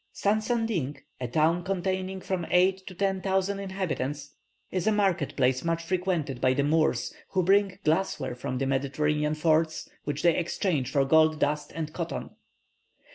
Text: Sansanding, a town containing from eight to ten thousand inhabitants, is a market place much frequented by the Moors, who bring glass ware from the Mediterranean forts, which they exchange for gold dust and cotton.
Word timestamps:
Sansanding, 0.15 0.97
a 1.19 1.27
town 1.27 1.63
containing 1.63 2.21
from 2.21 2.47
eight 2.49 2.81
to 2.87 2.95
ten 2.95 3.21
thousand 3.21 3.59
inhabitants, 3.59 4.33
is 4.71 4.87
a 4.87 4.91
market 4.91 5.35
place 5.37 5.63
much 5.63 5.83
frequented 5.83 6.41
by 6.41 6.55
the 6.55 6.63
Moors, 6.63 7.13
who 7.33 7.43
bring 7.43 7.77
glass 7.83 8.19
ware 8.19 8.33
from 8.33 8.57
the 8.57 8.65
Mediterranean 8.65 9.35
forts, 9.35 9.87
which 10.05 10.23
they 10.23 10.35
exchange 10.35 10.91
for 10.91 11.05
gold 11.05 11.39
dust 11.39 11.71
and 11.75 11.93
cotton. 11.93 12.31